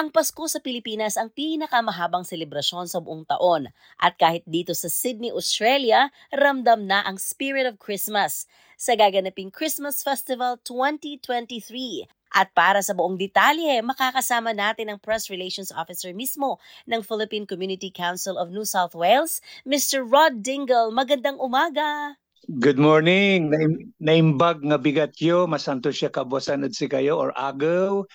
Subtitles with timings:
[0.00, 3.68] Ang Pasko sa Pilipinas ang pinakamahabang selebrasyon sa buong taon
[4.00, 8.48] at kahit dito sa Sydney, Australia, ramdam na ang spirit of Christmas
[8.80, 12.08] sa gaganaping Christmas Festival 2023.
[12.32, 16.56] At para sa buong detalye, makakasama natin ang Press Relations Officer mismo
[16.88, 20.00] ng Philippine Community Council of New South Wales, Mr.
[20.00, 20.96] Rod Dingle.
[20.96, 22.16] Magandang umaga!
[22.48, 23.52] Good morning.
[23.52, 28.08] Naim, naimbag nga bigat yo, masanto siya kabosanad si kayo or agaw.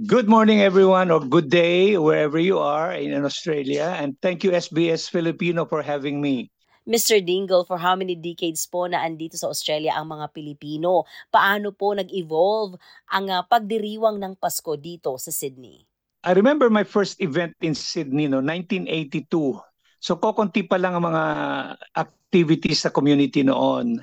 [0.00, 3.92] Good morning, everyone, or good day, wherever you are in, Australia.
[4.00, 6.48] And thank you, SBS Filipino, for having me.
[6.88, 7.20] Mr.
[7.20, 11.04] Dingle, for how many decades po na andito sa Australia ang mga Pilipino?
[11.28, 12.80] Paano po nag-evolve
[13.12, 15.84] ang uh, pagdiriwang ng Pasko dito sa Sydney?
[16.24, 19.28] I remember my first event in Sydney, no, 1982.
[20.00, 21.24] So kokonti pa lang ang mga
[21.92, 24.00] activities sa community noon.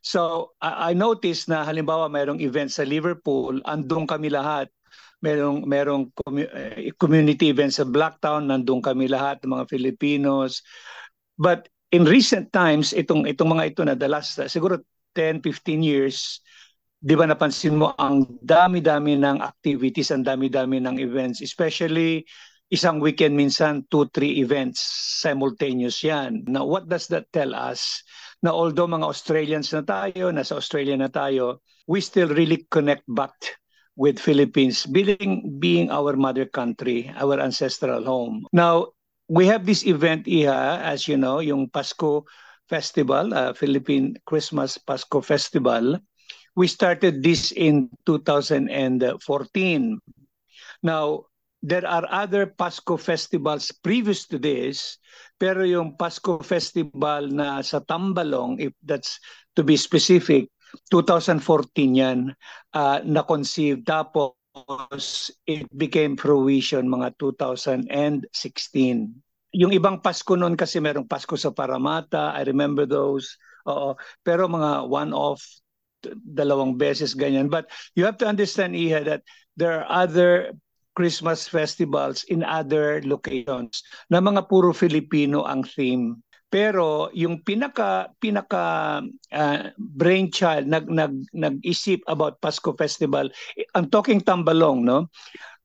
[0.00, 4.72] So I, I noticed na halimbawa mayroong event sa Liverpool, andong kami lahat
[5.24, 10.60] merong merong eh, community events sa Blacktown nandun kami lahat ng mga Filipinos.
[11.40, 14.84] But in recent times itong itong mga ito na the last siguro
[15.16, 16.44] 10 15 years
[16.98, 22.26] di ba napansin mo ang dami-dami ng activities ang dami-dami ng events especially
[22.72, 24.82] isang weekend minsan two three events
[25.22, 26.42] simultaneous yan.
[26.50, 28.02] Now what does that tell us?
[28.42, 33.36] Na although mga Australians na tayo nasa Australia na tayo we still really connect back
[33.96, 38.46] with Philippines being being our mother country, our ancestral home.
[38.52, 38.94] Now,
[39.28, 42.26] we have this event Iha, as you know, yung Pasco
[42.68, 45.98] Festival, uh, Philippine Christmas Pasco Festival.
[46.56, 49.98] We started this in 2014.
[50.82, 51.26] Now,
[51.64, 55.00] there are other Pasco festivals previous to this,
[55.40, 59.18] pero yung Pasco Festival na sa Tambalong, if that's
[59.56, 60.52] to be specific,
[60.90, 62.34] 2014 yan
[62.74, 63.82] uh, na-conceive.
[63.86, 64.36] Tapos
[65.46, 67.90] it became fruition mga 2016.
[69.54, 72.34] Yung ibang Pasko noon kasi merong Pasko sa Paramata.
[72.34, 73.38] I remember those.
[73.70, 73.94] Oo.
[74.26, 75.40] Pero mga one-off,
[76.12, 77.48] dalawang beses ganyan.
[77.48, 79.22] But you have to understand, Iha, that
[79.56, 80.52] there are other
[80.94, 86.22] Christmas festivals in other locations na mga puro Filipino ang theme.
[86.54, 89.02] Pero yung pinaka pinaka
[89.34, 93.26] uh, brainchild nag nag nag-isip about Pasko Festival,
[93.74, 95.10] ang talking tambalong, no?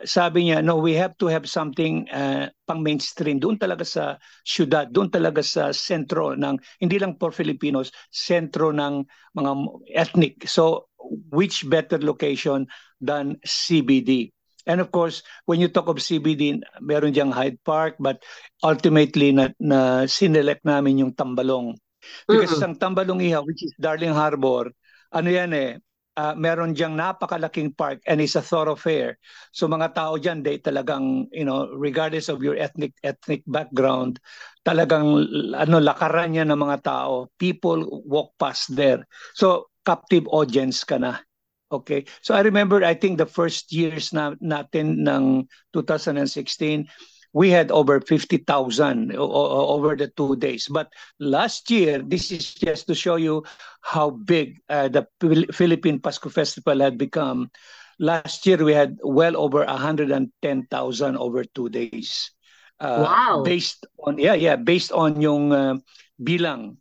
[0.01, 4.89] Sabi niya, no, we have to have something uh, pang mainstream doon talaga sa syudad,
[4.89, 9.05] doon talaga sa sentro ng hindi lang for Filipinos, sentro ng
[9.37, 9.51] mga
[9.93, 10.49] ethnic.
[10.49, 10.89] So
[11.29, 12.65] which better location
[12.97, 14.33] than CBD?
[14.67, 18.23] And of course, when you talk of CBD, meron diyang Hyde Park, but
[18.63, 21.79] ultimately na, na sinelect namin yung Tambalong.
[22.27, 22.75] Because mm-hmm.
[22.75, 24.71] ang Tambalong Iha, which is Darling Harbor,
[25.15, 25.79] ano yan eh,
[26.19, 29.15] uh, meron diyang napakalaking park and it's a thoroughfare.
[29.55, 34.19] So mga tao diyan, they talagang, you know, regardless of your ethnic ethnic background,
[34.67, 35.23] talagang
[35.55, 37.31] ano lakaran niya ng mga tao.
[37.39, 39.07] People walk past there.
[39.33, 41.23] So captive audience ka na.
[41.71, 42.05] Okay.
[42.21, 46.89] So I remember, I think the first years na, natin ng 2016,
[47.33, 50.67] we had over 50,000 over the two days.
[50.67, 53.45] But last year, this is just to show you
[53.81, 55.05] how big uh, the
[55.53, 57.51] Philippine Pasco Festival had become.
[57.99, 62.31] Last year, we had well over 110,000 over two days.
[62.79, 63.43] Uh, wow.
[63.45, 65.77] Based on, yeah, yeah, based on yung uh,
[66.17, 66.77] bilang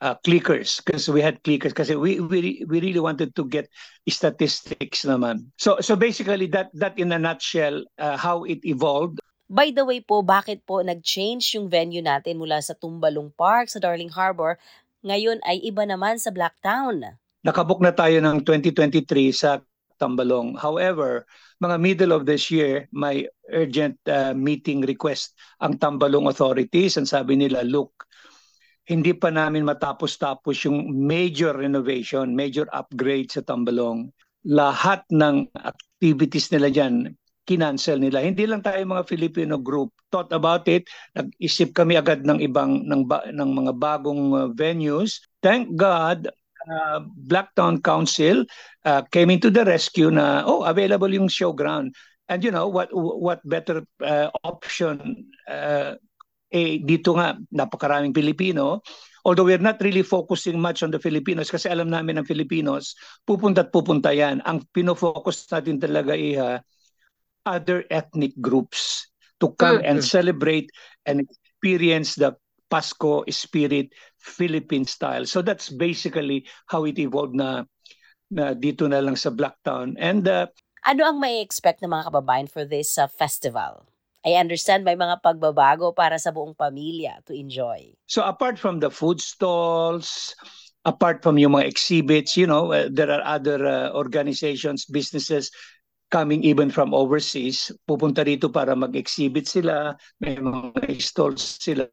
[0.00, 3.68] uh, clickers because we had clickers kasi we, we we really wanted to get
[4.08, 5.48] statistics naman.
[5.60, 9.20] So so basically that that in a nutshell uh, how it evolved.
[9.50, 13.82] By the way po, bakit po nag-change yung venue natin mula sa Tumbalong Park sa
[13.82, 14.54] Darling Harbor
[15.02, 17.18] ngayon ay iba naman sa Blacktown?
[17.42, 19.58] Nakabook na tayo ng 2023 sa
[20.00, 20.56] Tambalong.
[20.56, 21.28] However,
[21.60, 27.36] mga middle of this year, may urgent uh, meeting request ang Tambalong authorities and sabi
[27.36, 28.08] nila, look,
[28.88, 34.10] hindi pa namin matapos-tapos yung major renovation, major upgrade sa Tambalong.
[34.48, 37.12] Lahat ng activities nila dyan,
[37.50, 38.22] kinancel nila.
[38.22, 40.86] Hindi lang tayo mga Filipino group thought about it.
[41.18, 45.18] Nag-isip kami agad ng ibang ng, ng mga bagong uh, venues.
[45.42, 46.30] Thank God
[46.70, 48.46] uh, Blacktown Council
[48.86, 51.90] uh, came into the rescue na oh available yung showground.
[52.30, 55.98] And you know what what better uh, option uh,
[56.50, 58.82] eh dito nga napakaraming Pilipino
[59.22, 63.62] although we're not really focusing much on the Filipinos kasi alam namin ang Filipinos pupunta
[63.62, 66.58] at pupunta yan ang pinofocus natin talaga iha
[67.46, 69.08] other ethnic groups
[69.38, 69.88] to come mm-hmm.
[69.94, 70.68] and celebrate
[71.06, 72.34] and experience the
[72.70, 77.62] Pasko spirit Philippine style so that's basically how it evolved na
[78.30, 80.46] na dito na lang sa Blacktown and uh,
[80.80, 83.84] Ano ang may expect ng mga kababayan for this uh, festival?
[84.24, 87.96] I understand may mga pagbabago para sa buong pamilya to enjoy.
[88.04, 90.36] So apart from the food stalls,
[90.84, 95.48] apart from yung mga exhibits, you know, uh, there are other uh, organizations, businesses
[96.10, 97.72] coming even from overseas.
[97.88, 101.86] Pupunta rito para mag-exhibit sila, may mga stalls sila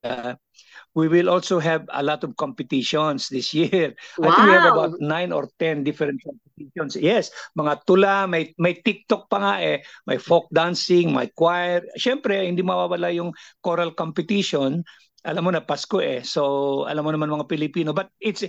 [0.98, 3.94] we will also have a lot of competitions this year.
[4.18, 4.34] Wow.
[4.34, 6.98] I think we have about nine or ten different competitions.
[6.98, 11.86] Yes, mga tula, may, may TikTok pa nga eh, may folk dancing, may choir.
[12.02, 13.30] Siyempre, hindi mawawala yung
[13.62, 14.82] choral competition.
[15.22, 16.26] Alam mo na, Pasko eh.
[16.26, 17.94] So, alam mo naman mga Pilipino.
[17.94, 18.42] But it's,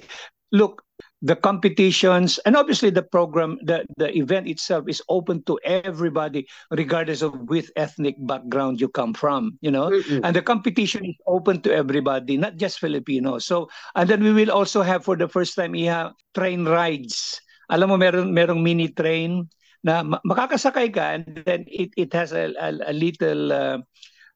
[0.49, 0.88] look,
[1.21, 7.23] the competitions and obviously the program the the event itself is open to everybody regardless
[7.23, 9.91] of which ethnic background you come from you know?
[9.91, 10.23] Mm-hmm.
[10.23, 13.67] and the competition is open to everybody not just Filipinos so
[13.97, 17.41] and then we will also have for the first time iha train rides.
[17.69, 19.45] Alam mo meron merong mini train
[19.83, 23.79] na makakasakay ka and then it it has a a, a little uh,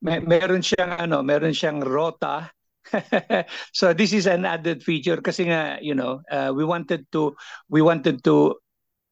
[0.02, 2.50] may, meron siyang ano meron siyang rota
[3.72, 7.34] so this is an added feature kasi nga you know uh, we wanted to
[7.68, 8.56] we wanted to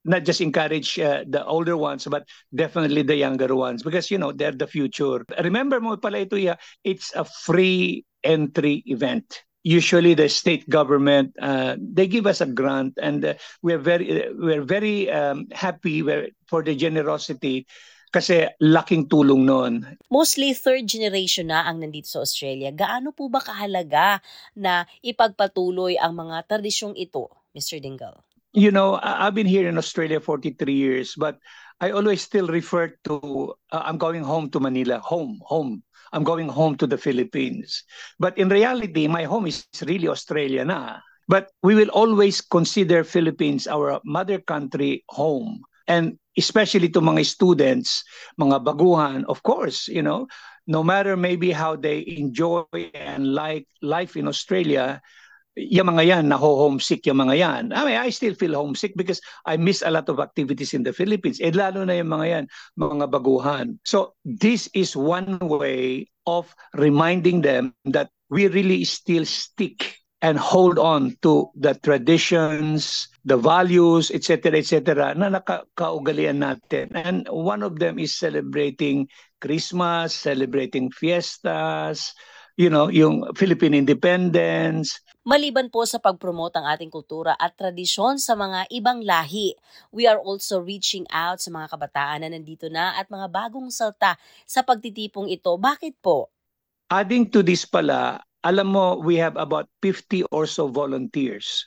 [0.05, 2.25] not just encourage uh, the older ones but
[2.55, 5.25] definitely the younger ones because you know they're the future.
[5.43, 6.37] Remember mo pala ito
[6.84, 9.44] it's a free entry event.
[9.62, 14.64] Usually the state government uh, they give us a grant and uh, we're very we're
[14.64, 16.00] very um, happy
[16.49, 17.66] for the generosity
[18.10, 19.86] kasi laking tulong noon.
[20.10, 22.74] Mostly third generation na ang nandito sa Australia.
[22.74, 24.18] Gaano po ba kahalaga
[24.58, 27.78] na ipagpatuloy ang mga tradisyong ito, Mr.
[27.78, 28.18] Dingle?
[28.50, 31.38] You know, I've been here in Australia 43 years, but
[31.78, 35.86] I always still refer to uh, I'm going home to Manila, home, home.
[36.12, 37.86] I'm going home to the Philippines.
[38.18, 40.98] But in reality, my home is really Australia na.
[41.30, 45.62] But we will always consider Philippines our mother country home.
[45.90, 48.06] And especially to mga students,
[48.38, 50.31] mga baguhan, of course, you know,
[50.70, 52.62] no matter maybe how they enjoy
[52.94, 55.02] and like life in Australia,
[55.58, 57.62] yung mga yan, naho-homesick yung mga yan.
[57.75, 60.94] I mean, I still feel homesick because I miss a lot of activities in the
[60.94, 61.42] Philippines.
[61.42, 62.44] Eh, lalo na yung mga yan,
[62.78, 63.82] mga baguhan.
[63.82, 66.46] So, this is one way of
[66.78, 74.12] reminding them that we really still stick and hold on to the traditions, the values,
[74.12, 76.93] etc., etc., na nakakaugalian natin.
[76.93, 79.08] And one of them is celebrating
[79.40, 82.12] Christmas, celebrating fiestas,
[82.61, 85.00] you know, yung Philippine independence.
[85.25, 89.56] Maliban po sa pagpromote ang ating kultura at tradisyon sa mga ibang lahi,
[89.93, 94.16] we are also reaching out sa mga kabataan na nandito na at mga bagong salta
[94.44, 95.56] sa pagtitipong ito.
[95.56, 96.28] Bakit po?
[96.93, 101.66] Adding to this pala, alam mo, we have about 50 or so volunteers.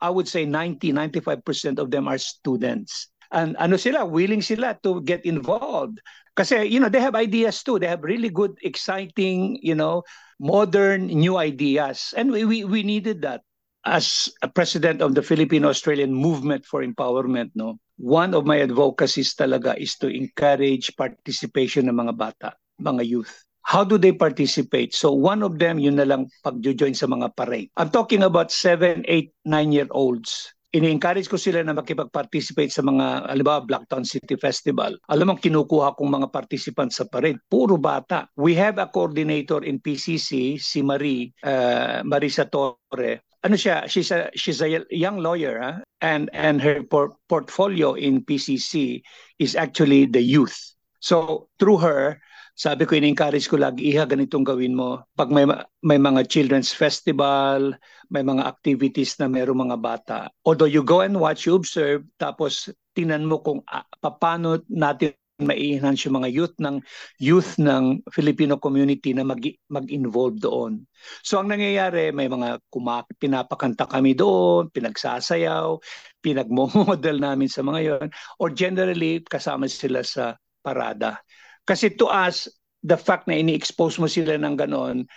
[0.00, 3.08] I would say 90, 95% of them are students.
[3.32, 6.00] And ano sila, willing sila to get involved.
[6.36, 7.78] Kasi, you know, they have ideas too.
[7.78, 10.02] They have really good, exciting, you know,
[10.40, 12.12] modern, new ideas.
[12.16, 13.42] And we, we, we needed that.
[13.84, 19.76] As a president of the Filipino-Australian Movement for Empowerment, no, one of my advocacies talaga
[19.76, 23.44] is to encourage participation ng mga bata, mga youth.
[23.64, 24.94] How do they participate?
[24.94, 27.72] So one of them, yun na lang pag-join sa mga parade.
[27.80, 34.02] I'm talking about 7, 8, 9-year-olds ini-encourage ko sila na makipag-participate sa mga, halimbawa, Blacktown
[34.02, 34.98] City Festival.
[35.06, 38.26] Alam mo, kinukuha kong mga participants sa parade, puro bata.
[38.34, 43.22] We have a coordinator in PCC, si Marie, uh, Marisa Torre.
[43.46, 43.86] Ano siya?
[43.86, 45.78] She's a, she's a young lawyer, huh?
[46.02, 49.06] and, and her por- portfolio in PCC
[49.38, 50.58] is actually the youth.
[50.98, 52.18] So, through her,
[52.54, 55.02] sabi ko, in-encourage ko lagi, iha, ganitong gawin mo.
[55.18, 55.42] Pag may,
[55.82, 57.74] may mga children's festival,
[58.14, 60.18] may mga activities na mayroong mga bata.
[60.46, 66.06] Although you go and watch, you observe, tapos tinan mo kung uh, paano natin mai-enhance
[66.06, 66.78] yung mga youth ng
[67.18, 70.86] youth ng Filipino community na mag, mag-involve doon.
[71.26, 75.74] So ang nangyayari, may mga kumak pinapakanta kami doon, pinagsasayaw,
[76.22, 78.06] pinagmo-model namin sa mga yon
[78.38, 81.18] or generally kasama sila sa parada.
[81.64, 82.48] Kasi to us,
[82.84, 85.08] the fact na ini-expose mo sila ng ganon,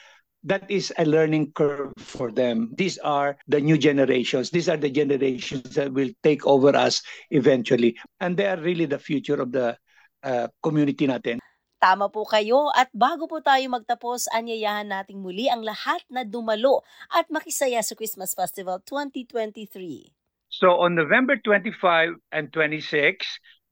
[0.48, 2.72] that is a learning curve for them.
[2.80, 4.50] These are the new generations.
[4.50, 8.00] These are the generations that will take over us eventually.
[8.24, 9.75] And they are really the future of the
[10.24, 11.44] uh, community natin.
[11.77, 16.82] Tama po kayo at bago po tayo magtapos, anyayahan nating muli ang lahat na dumalo
[17.13, 20.10] at makisaya sa Christmas Festival 2023.
[20.50, 23.22] So on November 25 and 26,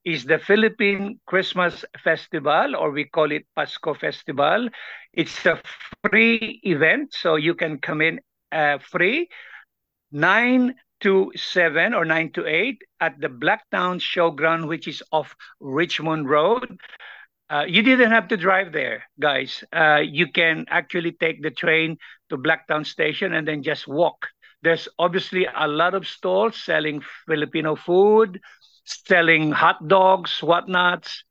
[0.05, 4.69] is the Philippine Christmas Festival, or we call it Pasco Festival.
[5.13, 5.59] It's a
[6.07, 8.19] free event, so you can come in
[8.51, 9.29] uh, free.
[10.11, 16.29] 9 to 7 or 9 to 8 at the Blacktown Showground, which is off Richmond
[16.29, 16.79] Road.
[17.49, 19.63] Uh, you didn't have to drive there, guys.
[19.71, 21.97] Uh, you can actually take the train
[22.29, 24.27] to Blacktown Station and then just walk.
[24.63, 28.41] There's obviously a lot of stalls selling Filipino food,
[28.85, 31.23] selling hot dogs, whatnots.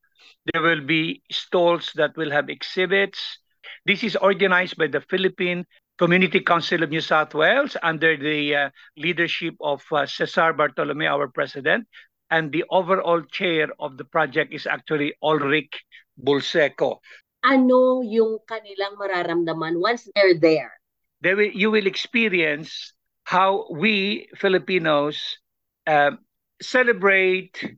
[0.53, 3.39] There will be stalls that will have exhibits.
[3.87, 5.65] This is organized by the Philippine
[5.97, 11.29] Community Council of New South Wales under the uh, leadership of uh, Cesar Bartolome, our
[11.29, 11.87] president.
[12.31, 15.85] And the overall chair of the project is actually Ulrich
[16.19, 16.99] Bulseco.
[17.45, 20.73] Ano yung kanilang mararamdaman once they're there?
[21.21, 22.93] They will, you will experience
[23.25, 25.39] how we Filipinos
[25.87, 26.17] uh,
[26.65, 27.77] celebrate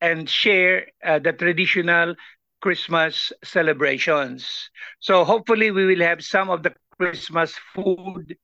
[0.00, 2.14] and share uh, the traditional
[2.60, 4.70] Christmas celebrations.
[5.00, 8.36] So hopefully we will have some of the Christmas food,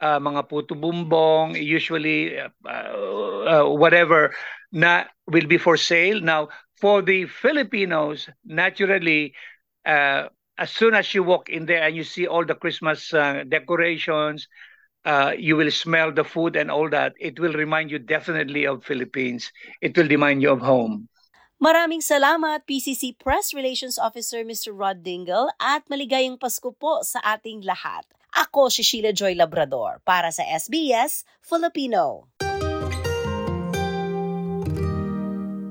[0.00, 4.32] uh, mga puto bumbong, usually uh, uh, whatever
[4.72, 6.20] na will be for sale.
[6.20, 6.48] Now,
[6.80, 9.34] for the Filipinos, naturally,
[9.84, 10.28] uh,
[10.58, 14.48] as soon as you walk in there and you see all the Christmas uh, decorations,
[15.08, 17.16] uh, you will smell the food and all that.
[17.16, 19.48] It will remind you definitely of Philippines.
[19.80, 21.08] It will remind you of home.
[21.58, 24.70] Maraming salamat PCC Press Relations Officer Mr.
[24.70, 28.06] Rod Dingle at maligayang Pasko po sa ating lahat.
[28.30, 32.30] Ako si Sheila Joy Labrador para sa SBS Filipino.